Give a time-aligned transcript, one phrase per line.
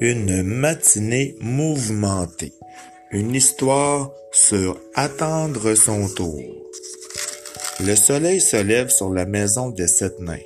[0.00, 2.52] Une matinée mouvementée.
[3.12, 6.38] Une histoire sur attendre son tour.
[7.80, 10.36] Le soleil se lève sur la maison des sept nains.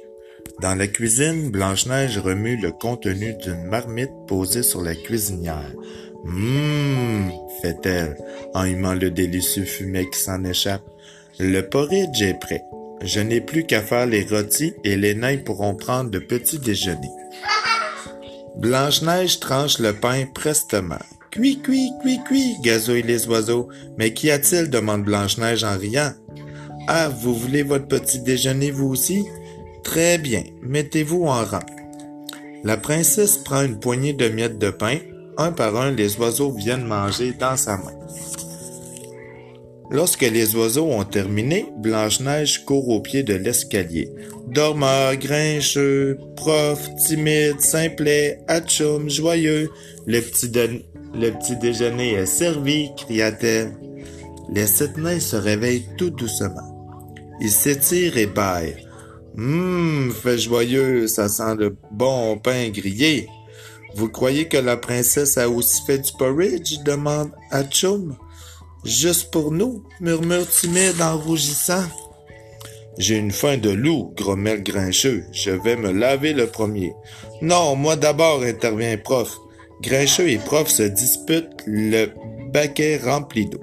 [0.61, 5.75] Dans la cuisine, Blanche-Neige remue le contenu d'une marmite posée sur la cuisinière.
[6.25, 8.17] Hum, fait-elle,
[8.55, 10.85] en humant le délicieux fumet qui s'en échappe.
[11.41, 12.63] Le porridge est prêt.
[13.03, 17.20] Je n'ai plus qu'à faire les rôtis et les nains pourront prendre de petits déjeuners.
[18.61, 20.99] Blanche-Neige tranche le pain prestement.
[21.31, 23.69] Cui, cui, cui, cui, gazouillent les oiseaux.
[23.97, 24.69] Mais qu'y a-t-il?
[24.69, 26.13] demande Blanche-Neige en riant.
[26.87, 29.25] Ah, vous voulez votre petit déjeuner vous aussi?
[29.83, 31.65] Très bien, mettez-vous en rang.
[32.63, 34.99] La princesse prend une poignée de miettes de pain.
[35.39, 37.95] Un par un, les oiseaux viennent manger dans sa main.
[39.91, 44.09] Lorsque les oiseaux ont terminé, Blanche-Neige court au pied de l'escalier.
[44.47, 49.69] Dormeur, grincheux, prof, timide, simplet, atchoum, joyeux,
[50.07, 50.51] le petit,
[51.15, 53.73] le petit déjeuner est servi, cria-t-elle.
[54.53, 56.95] Les sept nains se réveillent tout doucement.
[57.41, 58.87] Ils s'étirent et baillent.
[59.37, 63.29] Hum, fait joyeux, ça sent le bon pain grillé.
[63.95, 66.79] Vous croyez que la princesse a aussi fait du porridge?
[66.85, 68.17] demande Atchoum.
[68.85, 71.85] Juste pour nous, murmure timide en rougissant.
[72.99, 75.25] J'ai une faim de loup, grommelle Grincheux.
[75.33, 76.93] Je vais me laver le premier.
[77.43, 79.37] Non, moi d'abord, intervient Prof.
[79.83, 82.09] Grincheux et Prof se disputent le
[82.53, 83.61] baquet rempli d'eau,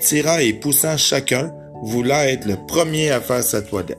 [0.00, 1.52] tirant et poussant chacun,
[1.82, 3.98] voulant être le premier à faire sa toilette.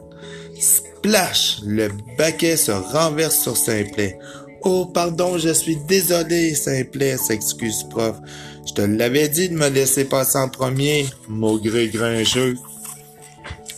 [0.59, 1.62] Splash!
[1.66, 4.17] Le baquet se renverse sur Simplet.
[4.64, 8.17] Oh, pardon, je suis désolé, Simplet, s'excuse Prof.
[8.70, 12.56] Je te l'avais dit de me laisser passer en premier, maugré grincheux.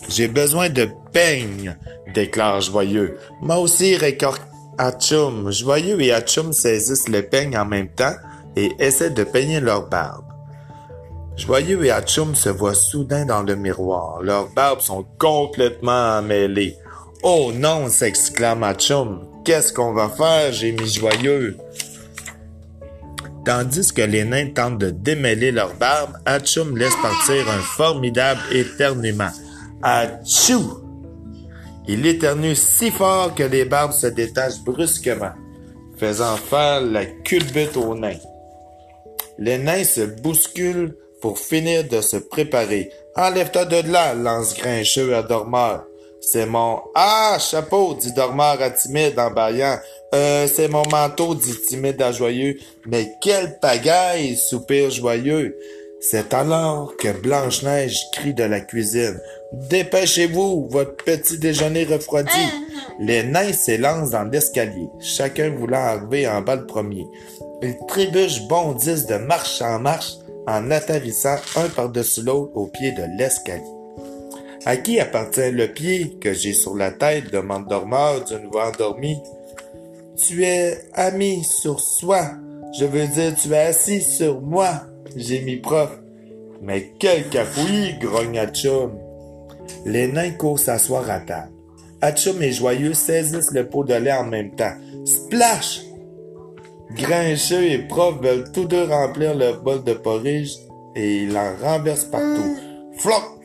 [0.10, 1.78] J'ai besoin de peigne,
[2.14, 3.18] déclare Joyeux.
[3.42, 4.42] Moi aussi, rétorque
[4.78, 5.50] Atchoum.
[5.50, 8.16] Joyeux et Atchoum saisissent le peigne en même temps
[8.58, 10.26] et essaient de peigner leur barbe.
[11.38, 14.22] Joyeux et Atchoum se voient soudain dans le miroir.
[14.22, 16.76] Leurs barbes sont complètement emmêlées.
[17.24, 19.26] Oh non, s'exclame Atchoum.
[19.46, 21.56] Qu'est-ce qu'on va faire, j'ai mis Joyeux?
[23.44, 29.32] Tandis que les nains tentent de démêler leurs barbes, Atchoum laisse partir un formidable éternuement.
[29.82, 30.82] Atchou!
[31.88, 35.34] Il éternue si fort que les barbes se détachent brusquement,
[35.98, 38.20] faisant faire la culbute aux nains.
[39.40, 42.92] Les nains se bousculent pour finir de se préparer.
[43.16, 45.86] Enlève-toi de là, lance grincheux à Dormeur.
[46.22, 49.78] C'est mon Ah, chapeau, dit Dormeur à Timide en baillant.
[50.14, 52.58] Euh, c'est mon manteau, dit Timide à Joyeux.
[52.86, 55.58] Mais quelle pagaille, soupire Joyeux.
[56.00, 59.20] C'est alors que Blanche-Neige crie de la cuisine.
[59.54, 62.32] Dépêchez-vous, votre petit déjeuner refroidi.
[63.00, 67.06] Les nains s'élancent dans l'escalier, chacun voulant arriver en bas le premier.
[67.64, 70.14] Ils trébuchent bondissent de marche en marche
[70.48, 73.81] en atterrissant un par-dessus l'autre au pied de l'escalier.
[74.64, 77.32] À qui appartient le pied que j'ai sur la tête?
[77.32, 79.18] demande Dormeur d'une voix endormie.
[80.16, 82.32] Tu es ami sur soi.
[82.78, 84.82] Je veux dire, tu es assis sur moi.
[85.16, 86.00] J'ai mis prof.
[86.62, 88.92] Mais quel cafouillis, grogne Atchoum.
[89.86, 91.52] Les nains courent s'asseoir à table.
[92.02, 94.76] Atchoum et Joyeux saisissent le pot de lait en même temps.
[95.06, 95.82] Splash!
[96.94, 100.52] Grincheux et Prof veulent tous deux remplir le bol de porridge
[100.96, 102.58] et ils en renversent partout.
[102.98, 103.41] Floc!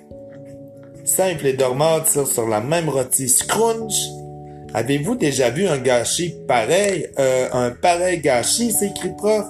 [1.06, 3.28] Simple et dormant tirent sur la même rôtie.
[3.28, 3.94] Scrunch!
[4.74, 7.06] Avez-vous déjà vu un gâchis pareil?
[7.18, 9.46] Euh, un pareil gâchis, s'écrie Prof.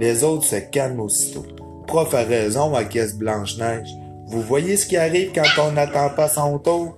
[0.00, 1.44] Les autres se calment aussitôt.
[1.86, 3.90] Prof a raison, acquiesce Blanche-Neige.
[4.28, 6.96] Vous voyez ce qui arrive quand on n'attend pas son tour?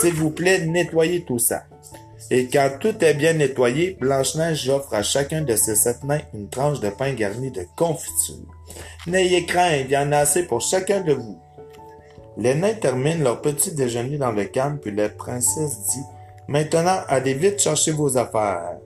[0.00, 1.62] S'il vous plaît, nettoyez tout ça.
[2.30, 6.48] Et quand tout est bien nettoyé, Blanche-Neige offre à chacun de ses sept nains une
[6.48, 8.36] tranche de pain garni de confiture.
[9.06, 11.38] N'ayez crainte, il y en a assez pour chacun de vous.
[12.36, 16.02] Les nains terminent leur petit déjeuner dans le calme, puis la princesse dit
[16.48, 18.78] Maintenant, allez vite chercher vos affaires.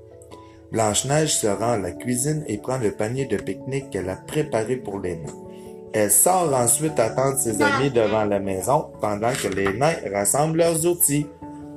[0.71, 4.77] Blanche-Neige se rend à la cuisine et prend le panier de pique-nique qu'elle a préparé
[4.77, 5.33] pour les nains.
[5.95, 10.87] Elle sort ensuite attendre ses amis devant la maison pendant que les nains rassemblent leurs
[10.87, 11.27] outils.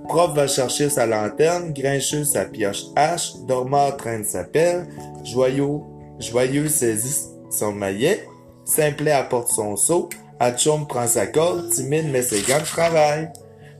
[0.10, 4.88] Prof va chercher sa lanterne, Grincheux sa pioche hache, Dormeur traîne sa pelle,
[5.24, 5.80] Joyeux,
[6.20, 8.28] Joyeux saisit son maillet,
[8.66, 10.10] Simplet apporte son seau,
[10.44, 13.32] Atchoum prend sa corde, Timide met ses gants de travail.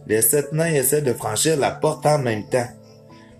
[0.06, 2.68] Les sept nains essaient de franchir la porte en même temps.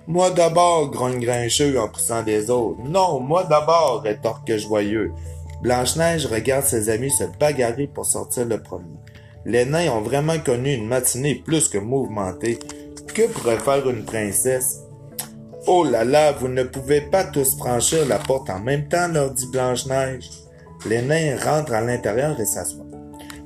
[0.08, 2.80] Moi d'abord, grogne Grincheux en poussant des autres.
[2.84, 5.12] Non, moi d'abord, rétorque Joyeux.
[5.62, 8.98] Blanche-Neige regarde ses amis se bagarrer pour sortir le premier.
[9.46, 12.58] Les nains ont vraiment connu une matinée plus que mouvementée.
[13.14, 14.80] Que pourrait faire une princesse?
[15.68, 19.30] Oh là là, vous ne pouvez pas tous franchir la porte en même temps, leur
[19.30, 20.28] dit Blanche-Neige.
[20.88, 22.86] Les nains rentrent à l'intérieur et s'assoient.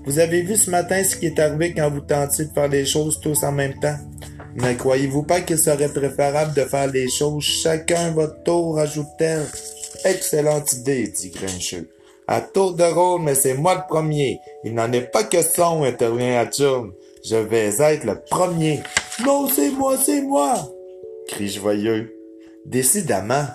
[0.06, 2.86] Vous avez vu ce matin ce qui est arrivé quand vous tentiez de faire les
[2.86, 3.98] choses tous en même temps?
[4.56, 7.44] Ne croyez-vous pas qu'il serait préférable de faire les choses?
[7.44, 9.46] Chacun votre tour, ajoute-t-elle?
[10.06, 11.90] Excellente idée, dit Grincheux.
[12.28, 14.40] À tour de rôle, mais c'est moi le premier.
[14.64, 16.94] Il n'en est pas que son, intervient Hatchoum.
[17.24, 18.82] Je vais être le premier.
[19.26, 20.70] Non, c'est moi, c'est moi!
[21.28, 22.16] crie joyeux.
[22.66, 23.46] Décidément,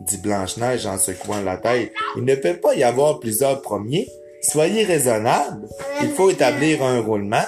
[0.00, 4.08] dit Blanche-Neige en secouant la tête, il ne peut pas y avoir plusieurs premiers.
[4.40, 5.68] Soyez raisonnable.
[6.02, 7.44] Il faut établir un roulement.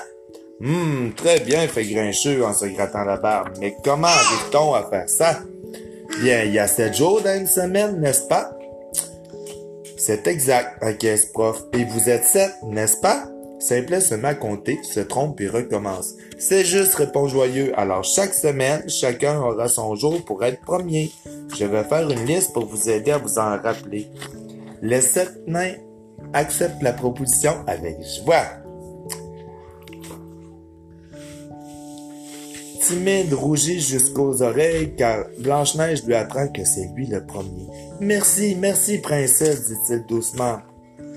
[0.62, 3.54] Hum, très bien, fait Grincheux en se grattant la barbe.
[3.60, 5.40] Mais comment arrive-t-on à faire ça?
[6.20, 8.56] Bien, il y a sept jours dans une semaine, n'est-ce pas?
[9.96, 11.64] C'est exact, acquiesce prof.
[11.72, 13.24] Et vous êtes sept, n'est-ce pas?
[13.58, 16.14] Simplet se met à compter, se trompe et recommence.
[16.38, 17.72] C'est juste, répond Joyeux.
[17.78, 21.12] Alors chaque semaine, chacun aura son jour pour être premier.
[21.56, 24.08] Je vais faire une liste pour vous aider à vous en rappeler.
[24.82, 25.74] Les sept nains
[26.32, 28.46] acceptent la proposition avec joie.
[32.82, 37.66] Timide rougit jusqu'aux oreilles car Blanche-Neige lui apprend que c'est lui le premier.
[38.00, 40.58] Merci, merci, princesse, dit-il doucement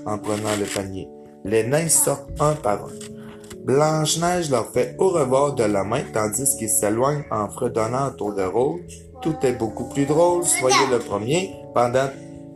[0.06, 1.08] en prenant le panier.
[1.44, 3.16] Les nains sortent un par un.
[3.64, 8.44] Blanche-Neige leur fait au revoir de la main tandis qu'ils s'éloignent en fredonnant autour de
[8.44, 8.80] rôle.
[9.20, 12.08] Tout est beaucoup plus drôle, soyez le premier pendant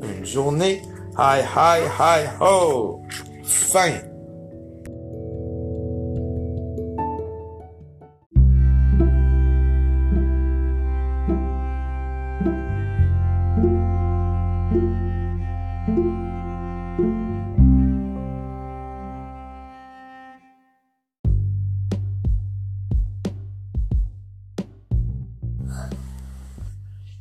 [0.02, 0.82] une journée.
[1.16, 3.04] Hi, hi, hi, ho!
[3.44, 4.06] Fine.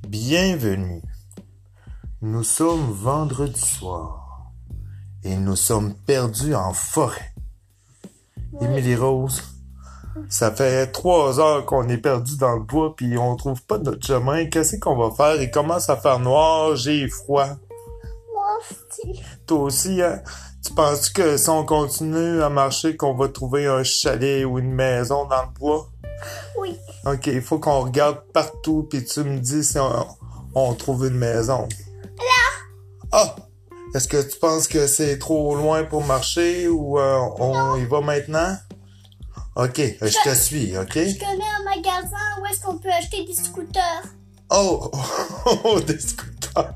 [0.07, 1.08] Bienvenue.
[2.21, 4.51] Nous sommes vendredi soir
[5.23, 7.33] et nous sommes perdus en forêt.
[8.59, 9.41] Émilie Rose,
[10.27, 14.05] ça fait trois heures qu'on est perdu dans le bois puis on trouve pas notre
[14.05, 14.47] chemin.
[14.47, 15.41] Qu'est-ce qu'on va faire?
[15.41, 17.47] Il commence à faire noir, j'ai froid.
[18.33, 19.23] Moi aussi.
[19.47, 20.21] Toi aussi, hein?
[20.61, 24.73] Tu penses que si on continue à marcher, qu'on va trouver un chalet ou une
[24.73, 25.87] maison dans le bois?
[26.59, 26.77] Oui.
[27.05, 30.05] Ok, il faut qu'on regarde partout puis tu me dis si on,
[30.53, 31.65] on trouve une maison.
[33.11, 33.35] Ah!
[33.95, 38.01] Est-ce que tu penses que c'est trop loin pour marcher ou euh, on y va
[38.01, 38.55] maintenant?
[39.55, 40.93] Ok, euh, je te suis, ok?
[40.93, 44.03] Je connais un magasin où est-ce qu'on peut acheter des scooters.
[44.51, 44.91] Oh!
[45.63, 46.29] oh, des scooters!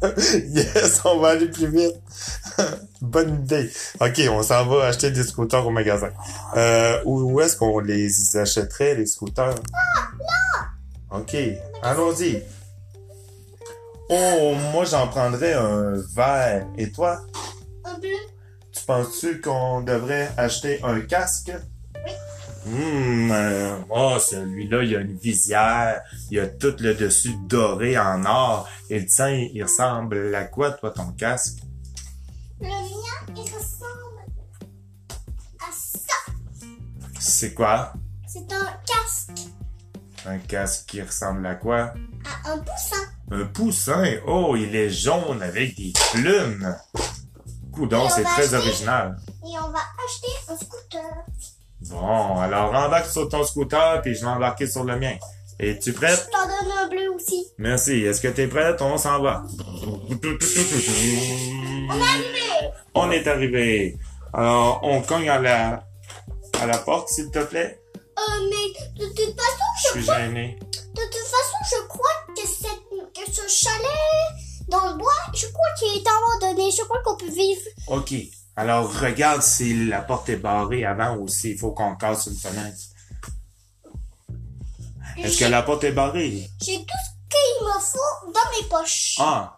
[0.49, 1.95] Yes, on va aller plus vite!
[3.01, 3.69] Bonne idée.
[4.01, 6.09] Ok, on s'en va acheter des scooters au magasin.
[6.57, 9.55] Euh, où, où est-ce qu'on les achèterait, les scooters?
[9.73, 11.19] Ah, là!
[11.19, 11.35] Ok,
[11.83, 12.41] allons-y.
[14.15, 16.67] Oh, moi j'en prendrais un vert.
[16.77, 17.19] Et toi?
[17.83, 18.09] Un bleu.
[18.71, 21.51] Tu penses-tu qu'on devrait acheter un casque?
[22.05, 22.11] Oui.
[22.67, 23.33] Hum,
[23.89, 28.23] oh, celui-là, il y a une visière, il y a tout le dessus doré en
[28.25, 28.69] or.
[28.91, 31.59] Et le tien, il ressemble à quoi, toi, ton casque?
[32.61, 34.21] Le mien, il ressemble
[35.59, 36.13] à ça.
[37.19, 37.93] C'est quoi?
[38.27, 39.49] C'est un casque
[40.27, 41.95] Un casque qui ressemble à quoi?
[42.45, 43.12] à un poussin.
[43.31, 44.03] Un poussin?
[44.27, 46.75] Oh, il est jaune avec des plumes.
[47.71, 49.17] Coudon, c'est très acheter- original.
[49.43, 51.01] Et on va acheter un scooter.
[51.89, 55.15] Bon, alors embarque sur ton scooter puis je vais embarquer sur le mien.
[55.59, 56.29] Es-tu Je prête?
[56.31, 57.47] t'en donne un bleu aussi.
[57.57, 58.03] Merci.
[58.05, 58.81] Est-ce que t'es prête?
[58.81, 59.43] On s'en va.
[59.83, 60.25] On est
[62.01, 62.41] arrivé.
[62.95, 63.97] On est arrivé.
[64.33, 65.83] Alors, on cogne à la,
[66.61, 67.79] à la porte, s'il te plaît.
[67.95, 70.57] Euh, mais de toute façon, Je je suis crois, gêné.
[70.61, 72.82] de toute façon, je crois que cette,
[73.13, 76.71] que ce chalet dans le bois, je crois qu'il est abandonné.
[76.71, 77.61] Je crois qu'on peut vivre.
[77.87, 78.13] OK.
[78.55, 82.77] Alors, regarde si la porte est barrée avant ou s'il faut qu'on casse une fenêtre.
[85.17, 86.49] Est-ce que la porte est barrée?
[86.61, 89.15] J'ai tout ce qu'il me faut dans mes poches.
[89.19, 89.57] Ah.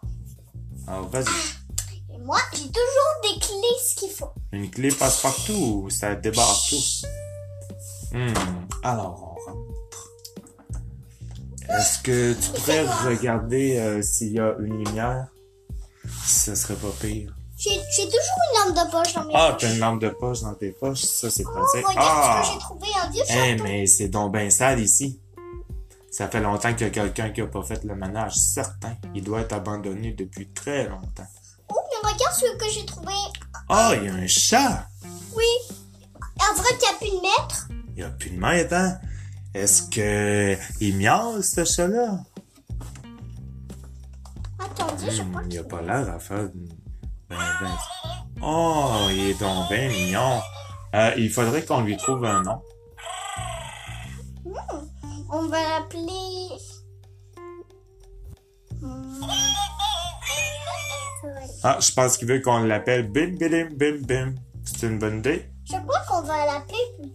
[0.87, 2.13] Alors, vas-y.
[2.13, 4.31] Et moi, j'ai toujours des clés ce qu'il faut.
[4.51, 6.83] Une clé passe partout, ça débarre tout.
[8.11, 8.33] Hmm,
[8.83, 9.34] alors.
[11.69, 15.27] Est-ce que tu pourrais regarder euh, s'il y a une lumière?
[16.25, 17.33] Ça serait pas pire.
[17.57, 18.19] J'ai toujours
[18.67, 21.01] une lampe de poche dans mes Ah, t'as une lampe de poche dans tes poches,
[21.01, 21.87] ça c'est Oh, pratique.
[21.87, 22.41] regarde Ah!
[22.45, 25.19] ce j'ai trouvé, un vieux Eh, mais c'est donc ben sale ici.
[26.11, 28.95] Ça fait longtemps qu'il y a quelqu'un qui a pas fait le ménage, certain.
[29.15, 31.27] Il doit être abandonné depuis très longtemps.
[31.69, 33.13] Oh, mais regarde ce que j'ai trouvé.
[33.69, 34.87] Ah, il y a un chat!
[35.35, 35.75] Oui.
[36.39, 37.67] En vrai, tu as pu le mettre.
[37.95, 38.97] Il y a plus de maître, hein?
[39.55, 42.19] Est-ce que il miaule, ce chat-là?
[44.59, 46.49] attendu, je crois Hmm, il a pas l'air à faire...
[47.29, 47.71] Ben, ben...
[48.41, 50.41] Oh, il est donc bien mignon.
[50.93, 52.61] Euh, il faudrait qu'on lui trouve un nom.
[55.31, 56.49] On va l'appeler.
[58.81, 59.21] Hmm.
[61.63, 64.35] Ah, je pense qu'il veut qu'on l'appelle Bim Bim Bim Bim.
[64.65, 65.49] C'est une bonne idée?
[65.63, 67.14] Je crois qu'on va l'appeler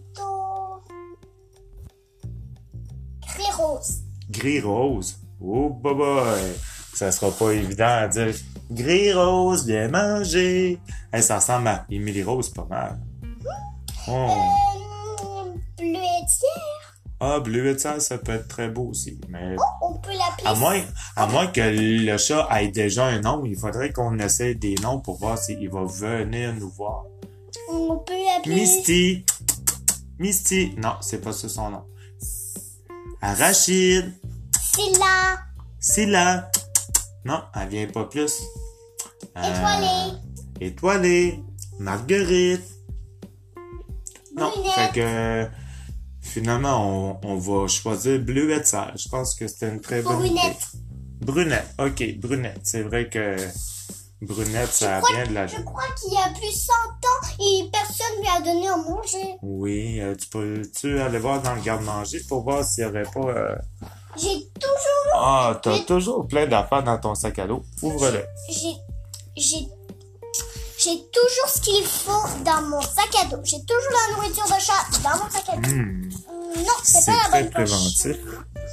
[4.31, 4.39] rose.
[4.39, 5.17] Gris rose.
[5.43, 6.53] Oh, boy, boy.
[6.93, 8.33] Ça sera pas évident à dire.
[8.69, 10.79] Gris rose, bien manger.
[11.11, 12.99] Hey, ça ressemble à Émilie Rose pas mal.
[14.07, 14.11] Oh.
[14.11, 16.95] Euh, bleuetière.
[17.19, 19.19] Ah, bleuet ça, ça peut être très beau aussi.
[19.29, 20.47] Mais On peut l'appeler.
[20.47, 20.81] à moins,
[21.15, 24.99] à moins que le chat ait déjà un nom, il faudrait qu'on essaie des noms
[24.99, 27.03] pour voir s'il va venir nous voir.
[27.69, 28.55] On peut l'appeler.
[28.55, 29.25] Misty.
[30.17, 30.73] Misty.
[30.77, 31.83] Non, c'est pas ça son nom.
[33.21, 34.13] Arachide.
[34.73, 35.37] Scylla.
[35.79, 36.51] Scylla.
[37.25, 38.33] Non, elle vient pas plus.
[39.37, 40.17] Euh, Étoilée.
[40.59, 41.39] Étoilée.
[41.79, 42.63] Marguerite.
[44.35, 44.73] Non, Brunette.
[44.73, 45.47] fait que
[46.21, 48.93] finalement, on, on va choisir Bleuette Serre.
[48.97, 50.35] Je pense que c'était une très bonne idée.
[50.35, 50.67] Brunette.
[51.21, 51.75] Brunette.
[51.79, 52.59] Ok, Brunette.
[52.63, 53.35] C'est vrai que
[54.21, 55.47] Brunette, ça crois- vient de la...
[55.47, 58.77] Je crois qu'il y a plus de 100 ans et personne lui a donné à
[58.77, 59.35] manger.
[59.41, 63.19] Oui, euh, tu peux-tu aller voir dans le garde-manger pour voir s'il y aurait pas...
[63.19, 63.55] euh,
[64.17, 65.13] J'ai toujours.
[65.15, 67.63] Ah, t'as toujours plein d'affaires dans ton sac à dos.
[67.81, 68.23] Ouvre-le.
[68.49, 68.75] J'ai.
[69.37, 69.67] J'ai.
[70.77, 73.37] J'ai toujours ce qu'il faut dans mon sac à dos.
[73.43, 75.69] J'ai toujours la nourriture de chat dans mon sac à dos.
[75.69, 76.09] Hmm,
[76.57, 77.69] Non, c'est c'est pas la très bonne poche.
[77.69, 78.17] préventif.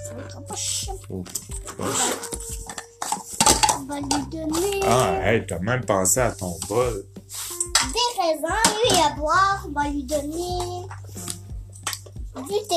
[0.09, 0.87] C'est poche.
[1.11, 1.25] Oh,
[3.78, 7.04] On va lui donner Ah, hey, t'as même pensé à ton bol.
[7.92, 9.66] des raisins et à boire.
[9.68, 10.87] On va lui donner
[12.37, 12.76] du thé.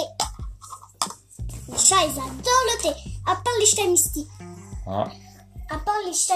[1.71, 2.89] Les chats, ils adorent le thé.
[3.25, 4.27] À part les chats mystiques.
[4.87, 5.05] Ah,
[5.69, 6.35] À part les chats.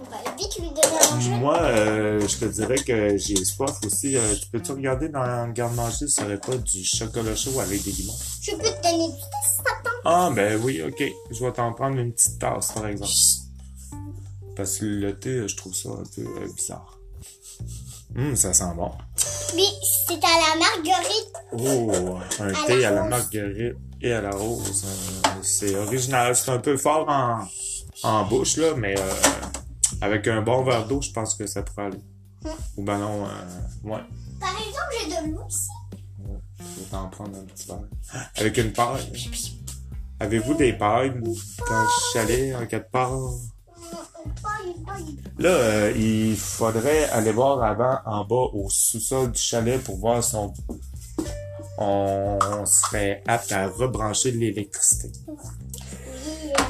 [0.00, 1.30] On va vite lui donner à manger.
[1.30, 4.16] moi, euh, je te dirais que j'ai soif aussi.
[4.16, 7.82] Euh, tu peux-tu regarder dans le garde-manger s'il n'y aurait pas du chocolat chaud avec
[7.82, 8.12] des limons?
[8.42, 9.96] Je peux te donner du thé si t'attends.
[10.04, 11.02] Ah, ben oui, ok.
[11.30, 13.10] Je vais t'en prendre une petite tasse, par exemple.
[14.56, 16.98] Parce que le thé, je trouve ça un peu euh, bizarre.
[18.16, 18.92] Hum, ça sent bon.
[19.54, 19.66] Oui,
[20.06, 21.32] c'est à la marguerite.
[21.52, 24.84] Oh, un À thé la à la marguerite et à la rose.
[24.84, 26.34] Euh, c'est original.
[26.34, 27.46] C'est un peu fort en,
[28.02, 29.12] en bouche, là, mais euh,
[30.00, 32.00] avec un bon verre d'eau, je pense que ça pourrait aller.
[32.44, 32.52] Hum.
[32.76, 33.28] Ou ben non, euh,
[33.84, 34.02] ouais.
[34.40, 35.68] Par exemple, j'ai de l'eau ici.
[36.58, 37.78] Je vais t'en prendre un petit verre.
[38.36, 39.12] Avec une paille.
[40.20, 43.30] Avez-vous des pailles dans le chalet en quatre parts?
[45.38, 50.22] Là, euh, il faudrait aller voir avant en bas au sous-sol du chalet pour voir
[50.22, 50.52] si on,
[51.78, 55.10] on serait apte à rebrancher l'électricité.
[55.26, 55.36] Oui.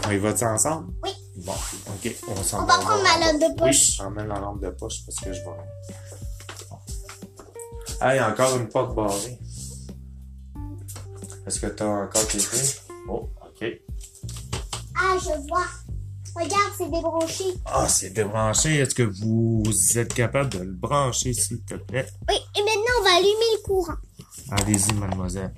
[0.07, 0.93] On y va-tu ensemble?
[1.03, 1.11] Oui.
[1.45, 3.99] Bon, ok, on s'en On va prendre ma lampe de poche.
[3.99, 5.47] Oui, emmène la lampe de poche parce que je vais...
[6.71, 6.79] Bon.
[8.01, 9.39] Hey, encore une porte barrée.
[11.47, 12.75] Est-ce que t'as encore tes clés?
[13.09, 13.67] Oh, ok.
[14.97, 15.67] Ah, je vois.
[16.37, 17.45] Regarde, c'est débranché.
[17.67, 18.79] Ah, c'est débranché.
[18.79, 19.63] Est-ce que vous
[19.99, 22.07] êtes capable de le brancher, s'il te plaît?
[22.29, 23.95] Oui, et maintenant, on va allumer le courant.
[24.51, 25.55] Allez-y, mademoiselle.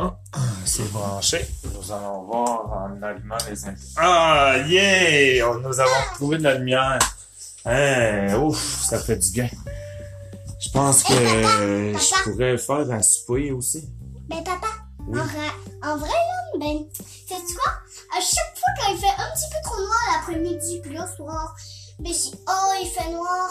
[0.00, 0.16] Ah,
[0.64, 1.44] c'est branché.
[1.74, 3.56] Nous allons voir en allumant les.
[3.96, 5.48] Ah, yeah!
[5.50, 6.98] On- Nous avons trouvé de la lumière.
[7.64, 9.48] Hein, ouf, ça fait du bien.
[10.60, 11.98] Je pense que papa.
[11.98, 13.88] je pourrais faire un souper aussi.
[14.28, 14.68] Ben, papa,
[15.08, 15.18] Oui.
[15.82, 17.72] en, en vrai, là, ben, sais-tu quoi?
[18.16, 21.54] À chaque fois quand il fait un petit peu trop noir l'après-midi, puis le soir,
[21.98, 23.50] ben, si, oh, il fait noir,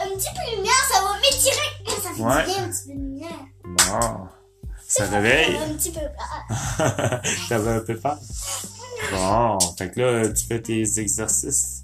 [0.00, 2.02] un petit peu de lumière, ça va m'étirer.
[2.02, 2.44] Ça fait Ouais.
[2.44, 3.46] du bien, un petit peu de lumière.
[3.64, 4.28] Bon.
[4.88, 5.56] Ça réveille.
[5.56, 6.00] Un petit peu.
[6.78, 8.18] Ah, T'avais un peu peur?
[9.10, 11.78] Bon, fait que là, tu fais tes exercices.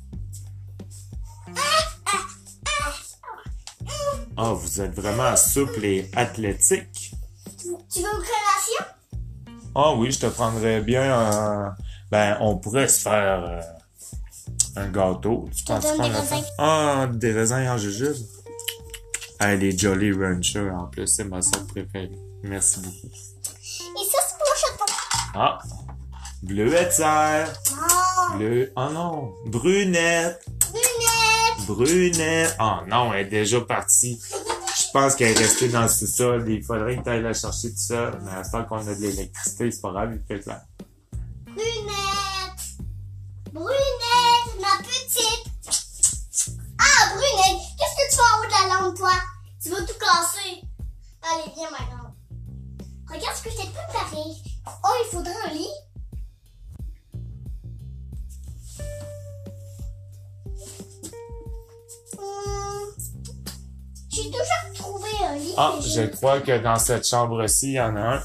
[4.36, 7.12] Ah, vous êtes vraiment souple et athlétique.
[7.60, 8.47] Tu veux une collation?
[9.74, 11.74] Ah oui, je te prendrais bien un...
[12.10, 13.60] Ben, on pourrait se faire euh,
[14.76, 15.48] un gâteau.
[15.54, 16.44] Tu penses des raisins?
[16.58, 18.16] Ah, des raisins en jujube.
[19.38, 22.10] Ah, les Jolly Rancher, en plus, c'est ma sorte préférée.
[22.42, 23.06] Merci beaucoup.
[23.06, 24.92] Et ça, c'est pour le chaton.
[25.34, 25.58] Ah,
[26.42, 27.52] bleuette serre.
[27.72, 28.72] Oh, Bleu...
[28.76, 30.44] Oh non, brunette.
[30.72, 31.66] lunettes.
[31.66, 32.56] Brunette.
[32.60, 34.20] Oh non, elle est déjà partie
[34.88, 36.50] je pense qu'elle est restée dans le sous-sol.
[36.50, 38.10] Il faudrait que tu ailles la chercher tout ça.
[38.22, 40.62] Mais à ce qu'on a de l'électricité, c'est pas grave, il fait clair.
[41.44, 42.62] Brunette!
[43.52, 45.44] Brunette, ma petite!
[46.78, 47.60] Ah, Brunette!
[47.78, 49.12] Qu'est-ce que tu fais en haut de la lampe, toi?
[49.62, 50.62] Tu vas tout casser.
[51.22, 52.14] Allez, viens, ma grande.
[53.10, 54.22] Regarde ce que je t'ai préparé.
[54.84, 55.68] Oh, il faudrait un lit.
[62.18, 62.94] Hum,
[64.30, 64.67] toujours
[65.60, 68.22] ah, je crois que dans cette chambre-ci, il y en a un.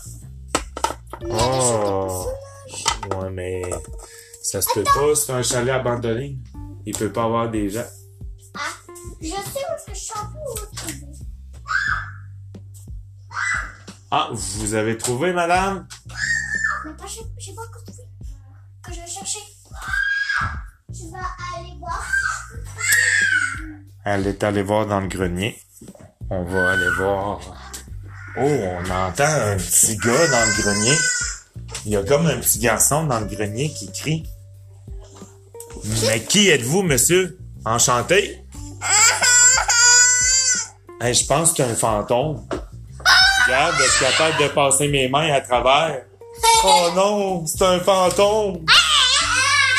[1.32, 2.28] Oh.
[3.10, 3.64] Ouais, mais
[4.44, 6.38] ça se peut pas, c'est un chalet abandonné.
[6.86, 7.86] Il peut pas avoir des gens.
[8.54, 8.60] Ah,
[9.20, 11.08] je sais où le trouvé.
[14.12, 15.88] Ah, vous avez trouvé, madame?
[16.86, 18.04] Mais pas, j'ai j'ai pas encore trouvé.
[18.84, 19.40] Que je vais chercher.
[20.88, 22.06] Je vais aller voir.
[24.06, 25.60] Elle est allée voir dans le grenier.
[26.36, 27.40] On va aller voir.
[28.38, 30.98] Oh, on entend un petit gars dans le grenier.
[31.86, 34.24] Il y a comme un petit garçon dans le grenier qui crie.
[36.08, 37.38] Mais qui êtes-vous, monsieur?
[37.66, 38.44] Enchanté?
[41.02, 42.48] Je pense que c'est un fantôme.
[43.46, 46.02] Regarde, je suis capable de passer mes mains à travers.
[46.64, 48.66] Oh non, c'est un fantôme.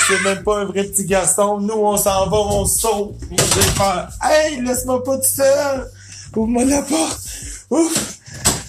[0.07, 1.59] C'est même pas un vrai petit garçon.
[1.59, 3.17] Nous, on s'en va, on saute.
[3.33, 4.09] J'ai peur.
[4.23, 5.91] Hey, laisse-moi pas tout seul.
[6.37, 7.21] Ouvre-moi la porte.
[7.71, 8.19] Ouf.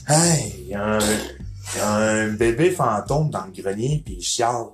[0.07, 4.24] Hey, il y, a un- y a un bébé fantôme dans le grenier puis il
[4.24, 4.65] chiale.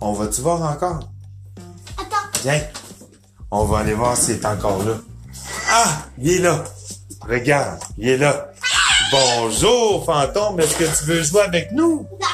[0.00, 1.10] On va-tu voir encore?
[1.98, 2.60] Attends, Viens.
[3.50, 4.94] On va aller voir s'il est encore là.
[5.70, 6.64] Ah, il est là.
[7.28, 8.50] Regarde, il est là.
[9.10, 10.58] Bonjour, fantôme.
[10.60, 12.06] Est-ce que tu veux jouer avec nous?
[12.18, 12.28] d'accord.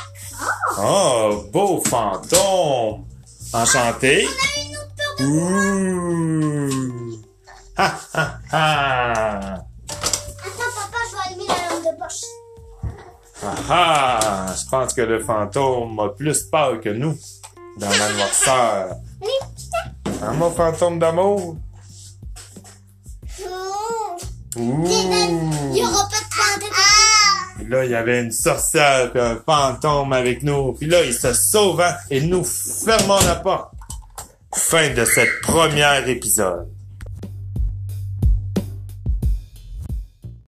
[0.81, 3.05] Oh, beau fantôme!
[3.53, 4.27] Enchanté?
[4.29, 7.19] On a une autre de Ouh!
[7.81, 9.55] Ha, ha, ha!
[9.55, 9.63] Attends,
[10.75, 12.25] papa, je vais allumer la lampe de poche.
[13.41, 14.47] Ah, ah!
[14.53, 17.17] Je pense que le fantôme a plus peur que nous
[17.79, 18.97] dans la noirceur.
[20.21, 21.57] Hein, mon fantôme d'amour?
[23.43, 24.17] Oh.
[24.57, 24.85] Ouh!
[25.73, 26.75] Il y aura pas de fantôme.
[26.75, 27.53] Ah!
[27.59, 30.73] Puis là, il y avait une sorcière puis un fantôme avec nous.
[30.73, 33.73] Puis là, il se sauva et nous fermons la porte.
[34.53, 36.69] Fin de cette première épisode.